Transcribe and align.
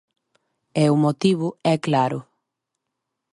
E 0.83 0.85
o 0.93 0.95
motivo 1.05 1.47
é 1.73 1.75
claro. 1.85 2.19